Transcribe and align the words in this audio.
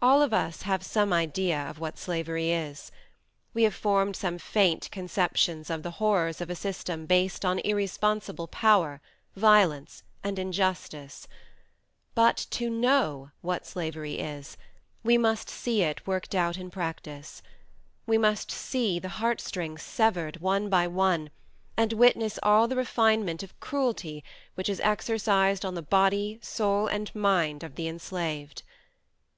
All 0.00 0.22
of 0.22 0.32
us 0.32 0.62
have 0.62 0.82
some 0.82 1.12
idea 1.12 1.74
what 1.76 1.98
slavery 1.98 2.50
is: 2.50 2.90
we 3.52 3.64
have 3.64 3.74
formed 3.74 4.16
some 4.16 4.38
faint 4.38 4.90
conceptions 4.90 5.68
of 5.68 5.82
the 5.82 5.90
horrors 6.00 6.40
of 6.40 6.48
a 6.48 6.54
system 6.54 7.04
based 7.04 7.44
on 7.44 7.58
irresponsible 7.58 8.46
power, 8.48 9.02
violence, 9.36 10.02
and 10.24 10.38
injustice; 10.38 11.28
but 12.14 12.38
to 12.52 12.70
know 12.70 13.32
what 13.42 13.66
slavery 13.66 14.14
is, 14.14 14.56
we 15.02 15.18
must 15.18 15.50
see 15.50 15.82
it 15.82 16.06
worked 16.06 16.34
out 16.34 16.56
in 16.56 16.70
practice 16.70 17.42
we 18.06 18.16
must 18.16 18.50
see 18.50 18.98
the 18.98 19.10
heart 19.20 19.42
strings 19.42 19.82
severed 19.82 20.40
one 20.40 20.70
by 20.70 20.86
one, 20.86 21.28
and 21.76 21.92
witness 21.92 22.38
all 22.42 22.66
the 22.66 22.76
refinement 22.76 23.42
of 23.42 23.60
cruelty 23.60 24.24
which 24.54 24.70
is 24.70 24.80
exercised 24.80 25.66
on 25.66 25.74
the 25.74 25.82
body, 25.82 26.38
soul, 26.40 26.86
and 26.86 27.14
mind 27.14 27.62
of 27.62 27.74
the 27.74 27.86
enslaved. 27.88 28.62